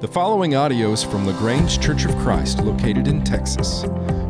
[0.00, 3.82] The following audio is from LaGrange Church of Christ, located in Texas.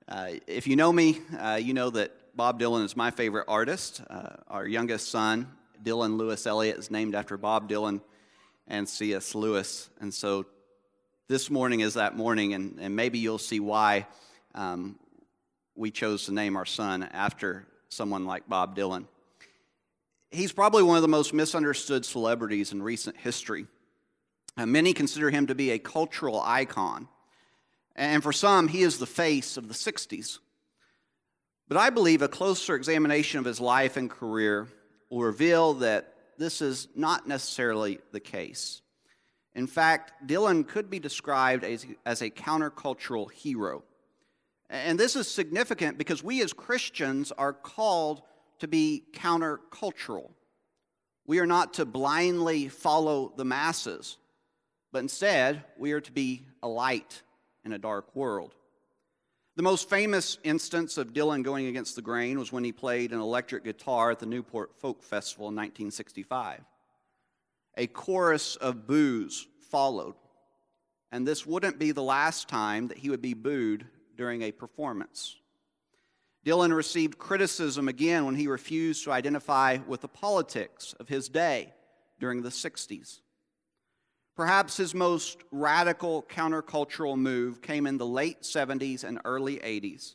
[0.06, 4.02] uh, if you know me, uh, you know that Bob Dylan is my favorite artist.
[4.10, 5.50] Uh, our youngest son,
[5.82, 8.02] Dylan Lewis Elliott, is named after Bob Dylan
[8.68, 9.34] and C.S.
[9.34, 9.90] Lewis.
[10.00, 10.46] And so
[11.28, 14.06] this morning is that morning, and, and maybe you'll see why
[14.54, 14.98] um,
[15.74, 19.06] we chose to name our son after someone like Bob Dylan.
[20.30, 23.66] He's probably one of the most misunderstood celebrities in recent history.
[24.56, 27.08] Uh, many consider him to be a cultural icon,
[27.96, 30.38] and for some, he is the face of the 60s.
[31.68, 34.68] But I believe a closer examination of his life and career
[35.10, 38.80] will reveal that this is not necessarily the case.
[39.54, 43.82] In fact, Dylan could be described as, as a countercultural hero.
[44.70, 48.22] And this is significant because we as Christians are called
[48.60, 50.30] to be countercultural.
[51.26, 54.16] We are not to blindly follow the masses,
[54.92, 57.22] but instead, we are to be a light
[57.64, 58.54] in a dark world.
[59.58, 63.18] The most famous instance of Dylan going against the grain was when he played an
[63.18, 66.60] electric guitar at the Newport Folk Festival in 1965.
[67.76, 70.14] A chorus of boos followed,
[71.10, 73.84] and this wouldn't be the last time that he would be booed
[74.16, 75.34] during a performance.
[76.46, 81.74] Dylan received criticism again when he refused to identify with the politics of his day
[82.20, 83.22] during the 60s.
[84.38, 90.14] Perhaps his most radical countercultural move came in the late 70s and early 80s.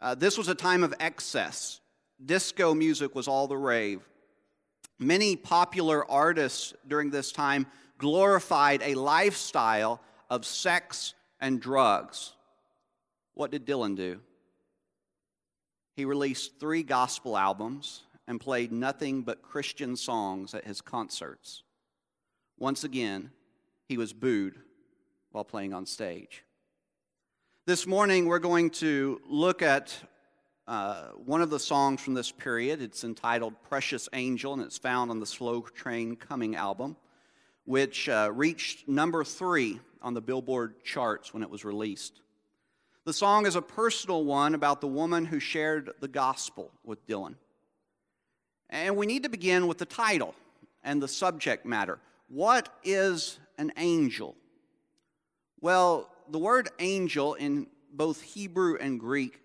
[0.00, 1.80] Uh, this was a time of excess.
[2.24, 4.00] Disco music was all the rave.
[4.98, 7.66] Many popular artists during this time
[7.98, 12.32] glorified a lifestyle of sex and drugs.
[13.34, 14.20] What did Dylan do?
[15.94, 21.64] He released three gospel albums and played nothing but Christian songs at his concerts.
[22.58, 23.30] Once again,
[23.86, 24.54] he was booed
[25.30, 26.42] while playing on stage.
[27.66, 29.94] This morning, we're going to look at
[30.66, 32.80] uh, one of the songs from this period.
[32.80, 36.96] It's entitled Precious Angel, and it's found on the Slow Train Coming album,
[37.66, 42.22] which uh, reached number three on the Billboard charts when it was released.
[43.04, 47.34] The song is a personal one about the woman who shared the gospel with Dylan.
[48.70, 50.34] And we need to begin with the title
[50.82, 51.98] and the subject matter.
[52.28, 54.36] What is an angel?
[55.60, 59.40] Well, the word angel in both Hebrew and Greek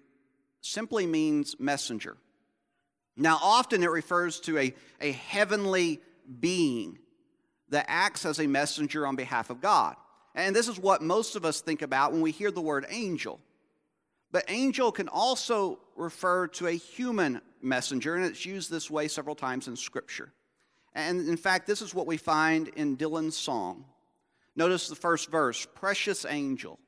[0.62, 2.18] simply means messenger.
[3.16, 6.02] Now, often it refers to a, a heavenly
[6.40, 6.98] being
[7.70, 9.96] that acts as a messenger on behalf of God.
[10.34, 13.40] And this is what most of us think about when we hear the word angel.
[14.32, 19.36] But angel can also refer to a human messenger, and it's used this way several
[19.36, 20.32] times in Scripture.
[20.94, 23.86] And in fact, this is what we find in Dylan's song.
[24.56, 26.80] Notice the first verse Precious angel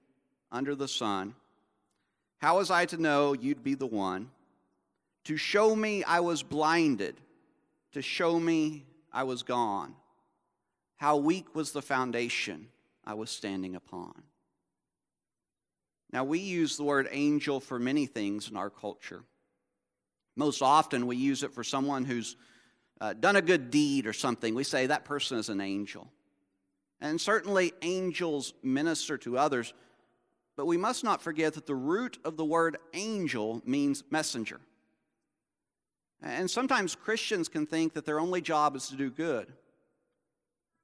[0.52, 1.36] under the sun,
[2.38, 4.30] how was I to know you'd be the one?
[5.26, 7.16] To show me I was blinded,
[7.94, 9.96] to show me I was gone.
[10.98, 12.68] How weak was the foundation
[13.06, 14.24] I was standing upon.
[16.12, 19.24] Now, we use the word angel for many things in our culture.
[20.36, 22.36] Most often, we use it for someone who's
[23.02, 26.08] uh, done a good deed or something, we say that person is an angel.
[27.02, 29.74] And certainly angels minister to others,
[30.56, 34.62] but we must not forget that the root of the word angel means messenger.
[36.22, 39.52] And sometimes Christians can think that their only job is to do good.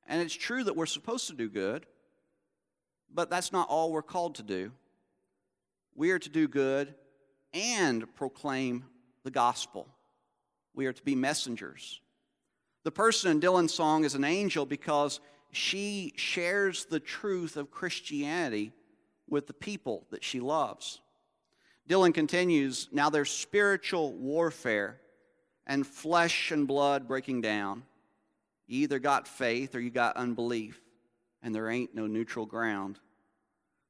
[0.07, 1.85] And it's true that we're supposed to do good,
[3.13, 4.71] but that's not all we're called to do.
[5.95, 6.93] We are to do good
[7.53, 8.85] and proclaim
[9.23, 9.87] the gospel.
[10.79, 11.99] We are to be messengers.
[12.85, 15.19] The person in Dylan's song is an angel because
[15.51, 18.71] she shares the truth of Christianity
[19.27, 21.01] with the people that she loves.
[21.89, 25.01] Dylan continues Now there's spiritual warfare
[25.67, 27.83] and flesh and blood breaking down.
[28.65, 30.79] You either got faith or you got unbelief,
[31.43, 32.99] and there ain't no neutral ground.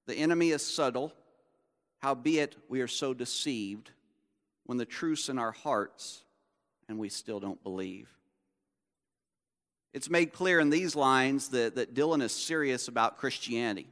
[0.08, 1.14] The enemy is subtle,
[2.00, 3.92] howbeit we are so deceived
[4.66, 6.24] when the truth's in our hearts
[6.90, 8.10] and we still don't believe.
[9.94, 13.88] It's made clear in these lines that, that Dylan is serious about Christianity.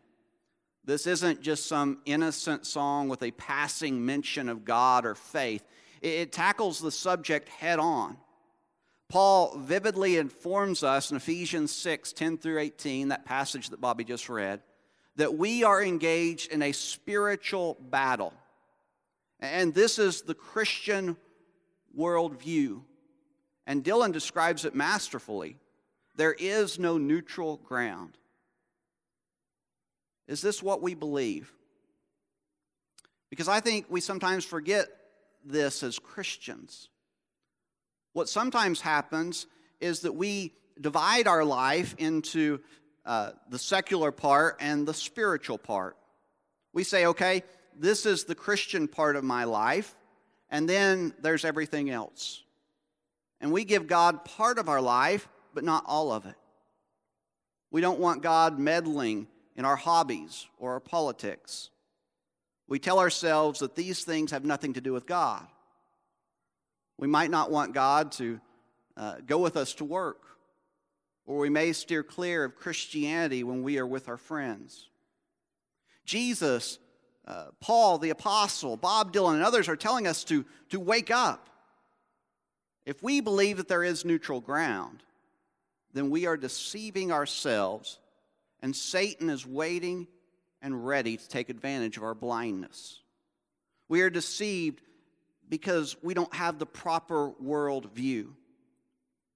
[0.83, 5.63] This isn't just some innocent song with a passing mention of God or faith,
[6.01, 8.17] it, it tackles the subject head on.
[9.09, 14.27] Paul vividly informs us in Ephesians 6 10 through 18, that passage that Bobby just
[14.27, 14.61] read,
[15.15, 18.33] that we are engaged in a spiritual battle.
[19.39, 21.15] And this is the Christian
[21.97, 22.81] worldview.
[23.67, 25.57] And Dylan describes it masterfully.
[26.15, 28.17] There is no neutral ground.
[30.27, 31.53] Is this what we believe?
[33.29, 34.87] Because I think we sometimes forget
[35.45, 36.89] this as Christians.
[38.13, 39.47] What sometimes happens
[39.79, 42.61] is that we divide our life into
[43.05, 45.97] uh, the secular part and the spiritual part.
[46.73, 47.43] We say, okay,
[47.77, 49.93] this is the Christian part of my life,
[50.49, 52.43] and then there's everything else.
[53.39, 56.35] And we give God part of our life, but not all of it.
[57.71, 61.69] We don't want God meddling in our hobbies or our politics.
[62.67, 65.45] We tell ourselves that these things have nothing to do with God.
[66.97, 68.39] We might not want God to
[68.95, 70.23] uh, go with us to work,
[71.25, 74.89] or we may steer clear of Christianity when we are with our friends.
[76.05, 76.79] Jesus,
[77.27, 81.49] uh, Paul the Apostle, Bob Dylan, and others are telling us to, to wake up.
[82.87, 85.03] If we believe that there is neutral ground,
[85.91, 87.99] then we are deceiving ourselves,
[88.61, 90.07] and Satan is waiting
[90.61, 93.01] and ready to take advantage of our blindness.
[93.89, 94.81] We are deceived
[95.49, 98.37] because we don't have the proper world view.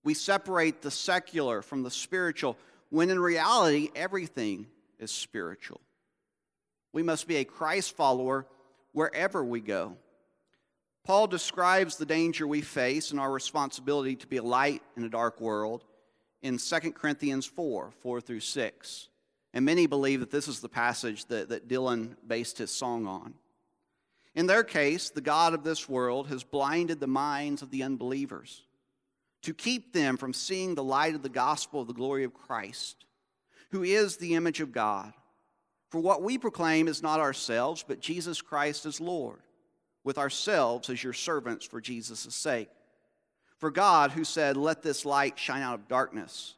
[0.05, 2.57] We separate the secular from the spiritual,
[2.89, 4.67] when in reality, everything
[4.97, 5.81] is spiritual.
[6.93, 8.47] We must be a Christ follower
[8.93, 9.97] wherever we go.
[11.03, 15.09] Paul describes the danger we face and our responsibility to be a light in a
[15.09, 15.83] dark world
[16.41, 19.07] in 2 Corinthians 4 4 through 6.
[19.53, 23.33] And many believe that this is the passage that, that Dylan based his song on.
[24.33, 28.63] In their case, the God of this world has blinded the minds of the unbelievers
[29.41, 33.05] to keep them from seeing the light of the gospel of the glory of Christ,
[33.71, 35.13] who is the image of God.
[35.89, 39.41] For what we proclaim is not ourselves, but Jesus Christ as Lord,
[40.03, 42.69] with ourselves as your servants for Jesus' sake.
[43.57, 46.55] For God, who said, Let this light shine out of darkness,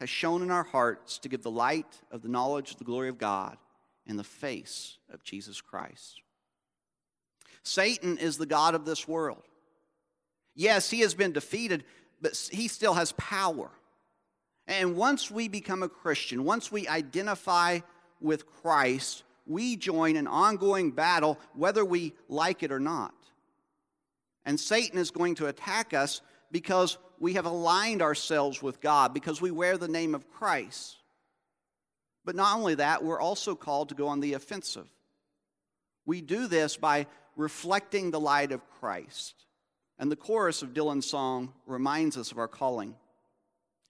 [0.00, 3.08] has shone in our hearts to give the light of the knowledge of the glory
[3.08, 3.56] of God
[4.06, 6.20] in the face of Jesus Christ.
[7.62, 9.42] Satan is the God of this world.
[10.54, 11.84] Yes, he has been defeated,
[12.20, 13.70] but he still has power.
[14.68, 17.80] And once we become a Christian, once we identify
[18.20, 23.14] with Christ, we join an ongoing battle, whether we like it or not.
[24.44, 26.20] And Satan is going to attack us
[26.52, 30.96] because we have aligned ourselves with God, because we wear the name of Christ.
[32.24, 34.88] But not only that, we're also called to go on the offensive.
[36.04, 37.06] We do this by
[37.36, 39.34] reflecting the light of Christ.
[39.98, 42.94] And the chorus of Dylan's song reminds us of our calling.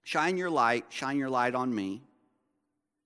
[0.04, 2.02] Shine your light, shine your light on me.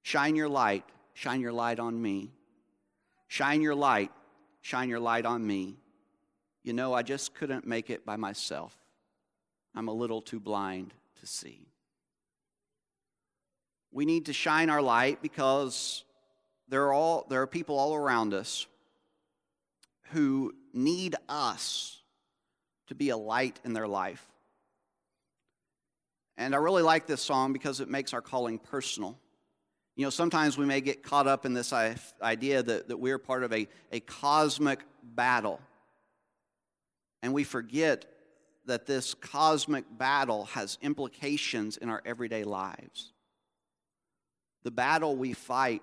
[0.03, 2.32] Shine your light, shine your light on me.
[3.31, 4.11] Shine your light,
[4.61, 5.77] shine your light on me.
[6.65, 8.77] You know, I just couldn't make it by myself.
[9.73, 11.69] I'm a little too blind to see.
[13.93, 16.03] We need to shine our light because
[16.69, 18.67] there are, all, there are people all around us
[20.11, 22.03] who need us
[22.88, 24.27] to be a light in their life.
[26.37, 29.21] And I really like this song because it makes our calling personal.
[30.01, 33.45] You know, sometimes we may get caught up in this idea that, that we're part
[33.45, 35.61] of a, a cosmic battle.
[37.23, 38.07] And we forget
[38.65, 43.13] that this cosmic battle has implications in our everyday lives.
[44.63, 45.83] The battle we fight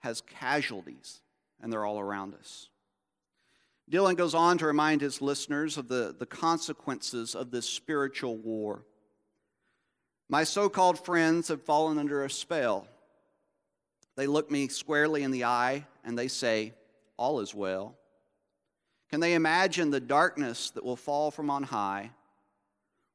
[0.00, 1.22] has casualties,
[1.58, 2.68] and they're all around us.
[3.90, 8.84] Dylan goes on to remind his listeners of the, the consequences of this spiritual war.
[10.28, 12.86] My so called friends have fallen under a spell.
[14.18, 16.72] They look me squarely in the eye and they say,
[17.16, 17.94] All is well.
[19.10, 22.10] Can they imagine the darkness that will fall from on high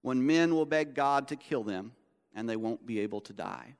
[0.01, 1.91] when men will beg God to kill them
[2.33, 3.75] and they won't be able to die?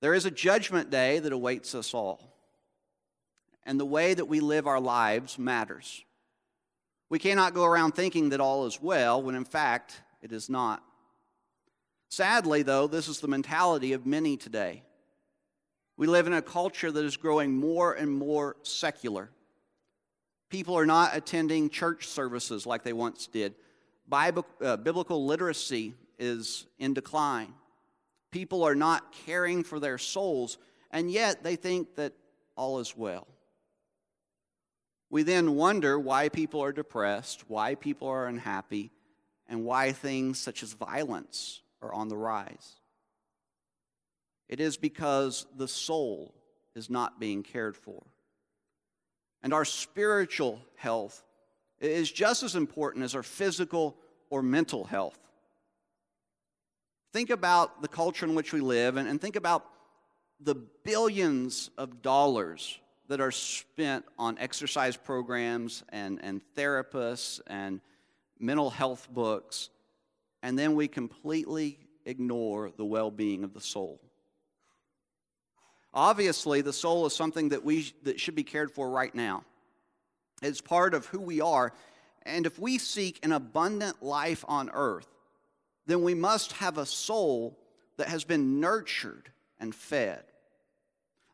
[0.00, 2.34] There is a judgment day that awaits us all
[3.62, 6.04] and the way that we live our lives matters.
[7.08, 10.82] We cannot go around thinking that all is well when in fact it is not.
[12.08, 14.82] Sadly, though, this is the mentality of many today.
[15.96, 19.30] We live in a culture that is growing more and more secular.
[20.48, 23.54] People are not attending church services like they once did.
[24.08, 27.54] Bible, uh, biblical literacy is in decline.
[28.30, 30.58] People are not caring for their souls,
[30.90, 32.12] and yet they think that
[32.56, 33.26] all is well.
[35.10, 38.90] We then wonder why people are depressed, why people are unhappy,
[39.46, 42.76] and why things such as violence are on the rise.
[44.52, 46.34] It is because the soul
[46.76, 48.02] is not being cared for.
[49.42, 51.24] And our spiritual health
[51.80, 53.96] is just as important as our physical
[54.28, 55.18] or mental health.
[57.14, 59.64] Think about the culture in which we live and, and think about
[60.38, 62.78] the billions of dollars
[63.08, 67.80] that are spent on exercise programs and, and therapists and
[68.38, 69.70] mental health books,
[70.42, 73.98] and then we completely ignore the well being of the soul.
[75.94, 79.44] Obviously, the soul is something that, we, that should be cared for right now.
[80.40, 81.72] It's part of who we are.
[82.22, 85.08] And if we seek an abundant life on earth,
[85.86, 87.58] then we must have a soul
[87.98, 89.30] that has been nurtured
[89.60, 90.24] and fed.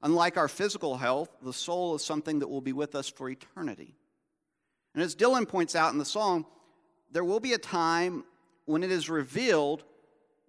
[0.03, 3.95] Unlike our physical health, the soul is something that will be with us for eternity.
[4.95, 6.47] And as Dylan points out in the song,
[7.13, 8.25] there will be a time
[8.65, 9.85] when it is revealed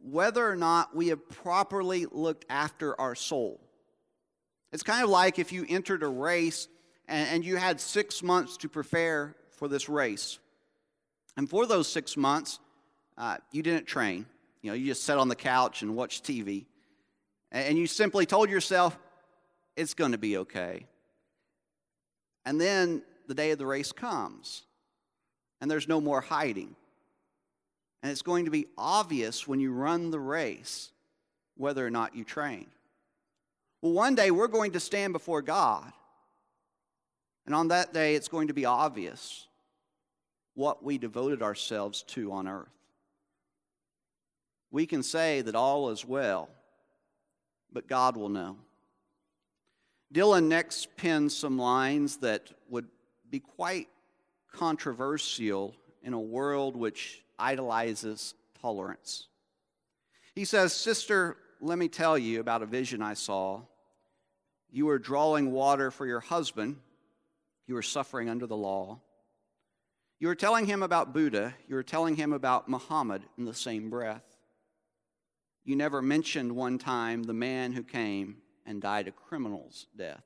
[0.01, 3.59] whether or not we have properly looked after our soul.
[4.71, 6.67] It's kind of like if you entered a race
[7.07, 10.37] and, you had six months to prepare for this race.
[11.35, 12.59] And for those six months,
[13.17, 14.27] uh, you didn't train.
[14.61, 16.65] You know, you just sat on the couch and watched TV.
[17.51, 18.97] And you simply told yourself,
[19.75, 20.85] it's going to be okay.
[22.45, 24.63] And then the day of the race comes,
[25.61, 26.75] and there's no more hiding.
[28.03, 30.91] And it's going to be obvious when you run the race
[31.55, 32.71] whether or not you trained.
[33.81, 35.91] Well, one day we're going to stand before God.
[37.45, 39.47] And on that day, it's going to be obvious
[40.53, 42.67] what we devoted ourselves to on earth.
[44.71, 46.49] We can say that all is well,
[47.71, 48.57] but God will know.
[50.13, 52.87] Dylan next pens some lines that would
[53.29, 53.87] be quite
[54.51, 59.27] controversial in a world which idolizes tolerance.
[60.35, 63.61] He says, Sister, let me tell you about a vision I saw.
[64.71, 66.77] You were drawing water for your husband,
[67.67, 68.99] you were suffering under the law.
[70.19, 73.89] You were telling him about Buddha, you were telling him about Muhammad in the same
[73.89, 74.23] breath.
[75.63, 80.23] You never mentioned one time the man who came and died a criminal's death.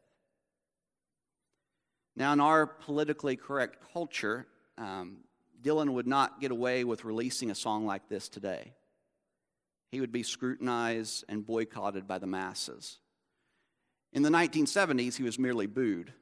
[2.15, 4.47] Now, in our politically correct culture,
[4.77, 5.17] um,
[5.61, 8.73] Dylan would not get away with releasing a song like this today.
[9.91, 12.99] He would be scrutinized and boycotted by the masses.
[14.13, 16.13] In the 1970s, he was merely booed,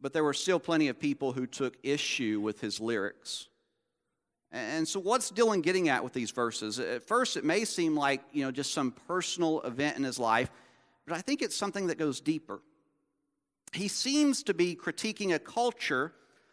[0.00, 3.48] but there were still plenty of people who took issue with his lyrics.
[4.52, 6.78] And so, what's Dylan getting at with these verses?
[6.78, 10.50] At first, it may seem like you know just some personal event in his life,
[11.06, 12.60] but I think it's something that goes deeper.
[13.72, 16.12] He seems to be critiquing a culture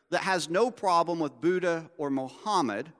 [0.10, 2.92] that has no problem with Buddha or Mohammed,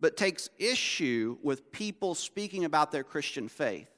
[0.00, 3.88] but takes issue with people speaking about their Christian faith.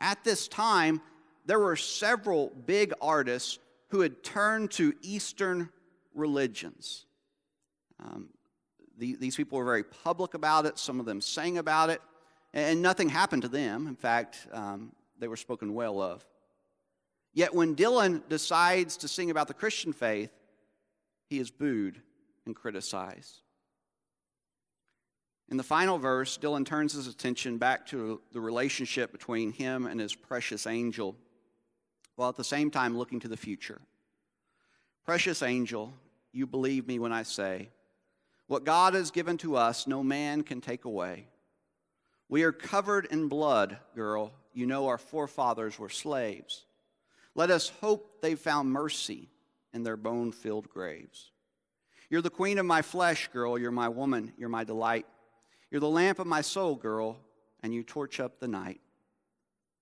[0.00, 1.00] At this time,
[1.44, 3.58] there were several big artists
[3.88, 5.68] who had turned to Eastern
[6.14, 7.06] religions.
[8.02, 8.28] Um,
[8.98, 12.00] the, these people were very public about it, some of them sang about it,
[12.52, 13.86] and nothing happened to them.
[13.86, 16.24] In fact, um, they were spoken well of.
[17.32, 20.30] Yet when Dylan decides to sing about the Christian faith,
[21.28, 22.00] he is booed
[22.46, 23.40] and criticized.
[25.50, 30.00] In the final verse, Dylan turns his attention back to the relationship between him and
[30.00, 31.16] his precious angel,
[32.16, 33.80] while at the same time looking to the future.
[35.04, 35.92] Precious angel,
[36.32, 37.70] you believe me when I say,
[38.46, 41.26] what God has given to us, no man can take away.
[42.28, 46.64] We are covered in blood, girl, you know our forefathers were slaves.
[47.34, 49.28] Let us hope they found mercy
[49.72, 51.32] in their bone filled graves.
[52.08, 53.58] You're the queen of my flesh, girl.
[53.58, 54.32] You're my woman.
[54.38, 55.06] You're my delight.
[55.70, 57.18] You're the lamp of my soul, girl,
[57.62, 58.80] and you torch up the night.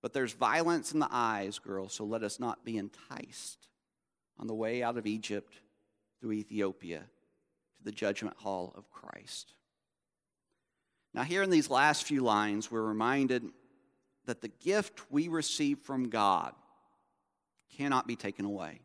[0.03, 3.67] But there's violence in the eyes, girl, so let us not be enticed
[4.37, 5.53] on the way out of Egypt
[6.19, 9.53] through Ethiopia to the judgment hall of Christ.
[11.13, 13.45] Now, here in these last few lines, we're reminded
[14.25, 16.53] that the gift we receive from God
[17.77, 18.81] cannot be taken away.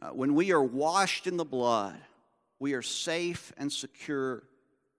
[0.00, 1.96] Uh, when we are washed in the blood,
[2.58, 4.44] we are safe and secure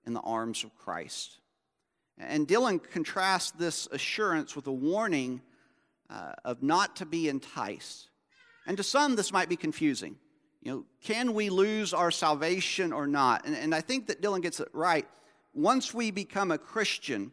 [0.05, 1.39] in the arms of Christ.
[2.17, 5.41] And Dylan contrasts this assurance with a warning
[6.09, 8.09] uh, of not to be enticed.
[8.65, 10.17] And to some, this might be confusing.
[10.61, 13.45] You know, can we lose our salvation or not?
[13.45, 15.07] And, and I think that Dylan gets it right.
[15.53, 17.31] Once we become a Christian,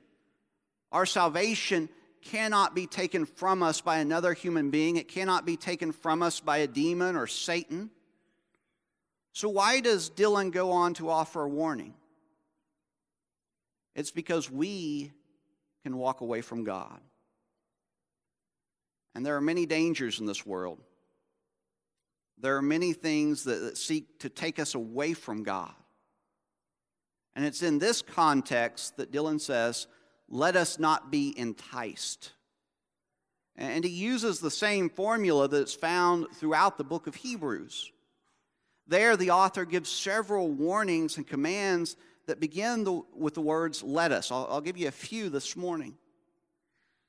[0.91, 1.89] our salvation
[2.23, 6.41] cannot be taken from us by another human being, it cannot be taken from us
[6.41, 7.91] by a demon or Satan.
[9.33, 11.95] So, why does Dylan go on to offer a warning?
[13.95, 15.13] It's because we
[15.83, 17.01] can walk away from God.
[19.15, 20.79] And there are many dangers in this world.
[22.39, 25.75] There are many things that, that seek to take us away from God.
[27.35, 29.87] And it's in this context that Dylan says,
[30.29, 32.33] let us not be enticed.
[33.57, 37.93] And he uses the same formula that's found throughout the book of Hebrews.
[38.87, 41.97] There, the author gives several warnings and commands
[42.27, 44.31] that begin the, with the words, let us.
[44.31, 45.97] I'll, I'll give you a few this morning.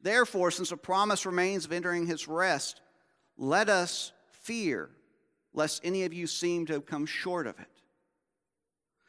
[0.01, 2.81] Therefore, since a promise remains of entering his rest,
[3.37, 4.89] let us fear,
[5.53, 7.67] lest any of you seem to have come short of it.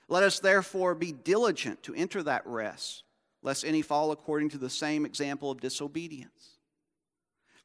[0.09, 3.05] Let us therefore be diligent to enter that rest,
[3.43, 6.54] lest any fall according to the same example of disobedience.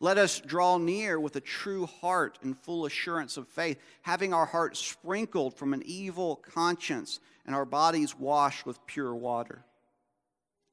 [0.01, 4.45] Let us draw near with a true heart and full assurance of faith, having our
[4.45, 9.65] hearts sprinkled from an evil conscience and our bodies washed with pure water.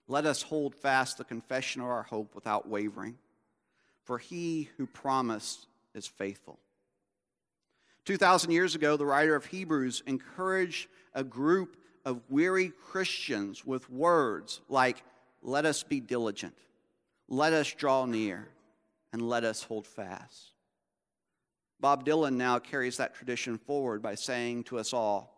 [0.07, 3.19] Let us hold fast the confession of our hope without wavering,
[4.05, 6.61] for he who promised is faithful.
[8.05, 14.61] 2,000 years ago, the writer of Hebrews encouraged a group of weary Christians with words
[14.69, 15.03] like,
[15.43, 16.55] Let us be diligent,
[17.29, 18.47] let us draw near
[19.17, 20.53] and let us hold fast.
[21.81, 25.35] Bob Dylan now carries that tradition forward by saying to us all,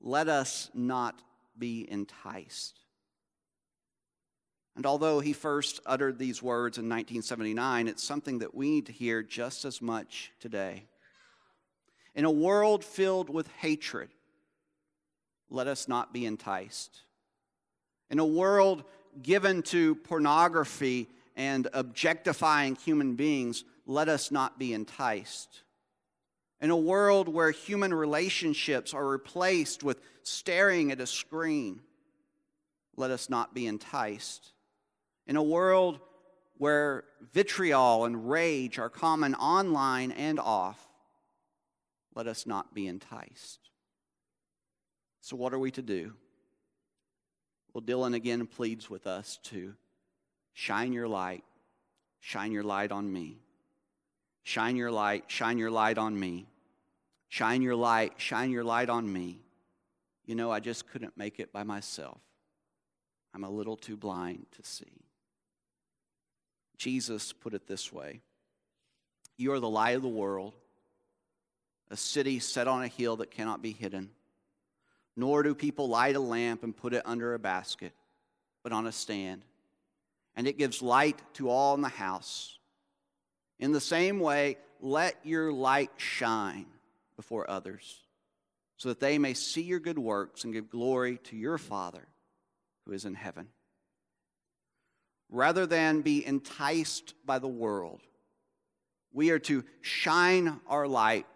[0.00, 1.20] let us not
[1.58, 2.78] be enticed.
[4.74, 8.92] And although he first uttered these words in 1979, it's something that we need to
[8.92, 10.86] hear just as much today.
[12.14, 14.08] In a world filled with hatred,
[15.50, 17.02] let us not be enticed.
[18.08, 18.84] In a world
[19.20, 25.62] given to pornography and objectifying human beings, let us not be enticed.
[26.60, 31.80] In a world where human relationships are replaced with staring at a screen,
[32.94, 34.52] let us not be enticed.
[35.26, 36.00] In a world
[36.58, 40.90] where vitriol and rage are common online and off,
[42.14, 43.60] let us not be enticed.
[45.22, 46.12] So, what are we to do?
[47.72, 49.74] Well, Dylan again pleads with us to
[50.54, 51.44] Shine your light.
[52.20, 53.38] Shine your light on me.
[54.42, 55.24] Shine your light.
[55.28, 56.46] Shine your light on me.
[57.28, 58.14] Shine your light.
[58.18, 59.40] Shine your light on me.
[60.26, 62.20] You know, I just couldn't make it by myself.
[63.34, 65.04] I'm a little too blind to see.
[66.76, 68.20] Jesus put it this way
[69.36, 70.54] You are the light of the world,
[71.90, 74.10] a city set on a hill that cannot be hidden.
[75.16, 77.92] Nor do people light a lamp and put it under a basket,
[78.62, 79.42] but on a stand
[80.40, 82.58] and it gives light to all in the house.
[83.58, 86.64] In the same way, let your light shine
[87.14, 88.00] before others,
[88.78, 92.08] so that they may see your good works and give glory to your Father
[92.86, 93.48] who is in heaven.
[95.28, 98.00] Rather than be enticed by the world,
[99.12, 101.26] we are to shine our light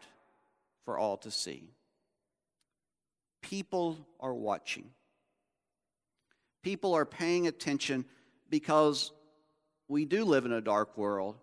[0.86, 1.68] for all to see.
[3.42, 4.88] People are watching.
[6.62, 8.06] People are paying attention
[8.54, 9.10] because
[9.88, 11.34] we do live in a dark world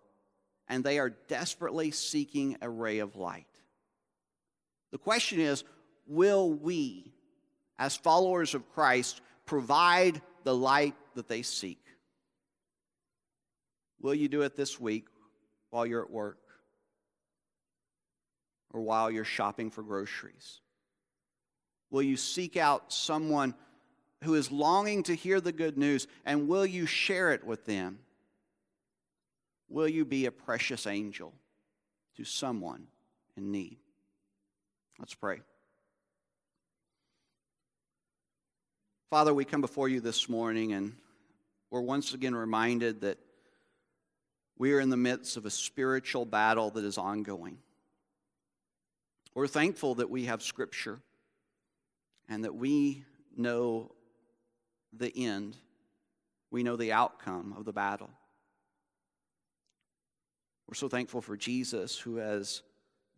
[0.69, 3.47] and they are desperately seeking a ray of light.
[4.93, 5.65] The question is
[6.07, 7.11] will we,
[7.77, 11.83] as followers of Christ, provide the light that they seek?
[13.99, 15.07] Will you do it this week
[15.69, 16.39] while you're at work
[18.69, 20.61] or while you're shopping for groceries?
[21.89, 23.53] Will you seek out someone?
[24.23, 27.99] Who is longing to hear the good news, and will you share it with them?
[29.67, 31.33] Will you be a precious angel
[32.17, 32.87] to someone
[33.35, 33.77] in need?
[34.99, 35.41] Let's pray.
[39.09, 40.93] Father, we come before you this morning and
[41.69, 43.17] we're once again reminded that
[44.57, 47.57] we are in the midst of a spiritual battle that is ongoing.
[49.33, 50.99] We're thankful that we have Scripture
[52.29, 53.05] and that we
[53.35, 53.91] know
[54.93, 55.57] the end,
[56.49, 58.09] we know the outcome of the battle.
[60.67, 62.61] We're so thankful for Jesus who has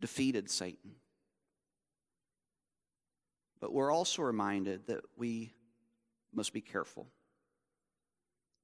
[0.00, 0.92] defeated Satan.
[3.60, 5.54] But we're also reminded that we
[6.32, 7.06] must be careful,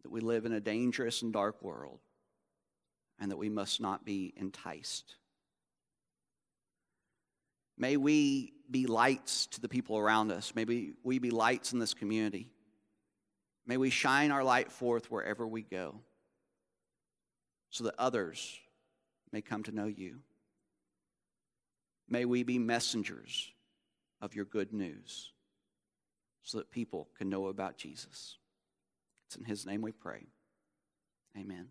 [0.03, 2.01] that we live in a dangerous and dark world,
[3.19, 5.17] and that we must not be enticed.
[7.79, 10.53] May we be lights to the people around us.
[10.55, 10.65] May
[11.03, 12.51] we be lights in this community.
[13.71, 16.01] May we shine our light forth wherever we go
[17.69, 18.59] so that others
[19.31, 20.17] may come to know you.
[22.09, 23.53] May we be messengers
[24.21, 25.31] of your good news
[26.43, 28.39] so that people can know about Jesus.
[29.29, 30.27] It's in His name we pray.
[31.39, 31.69] Amen.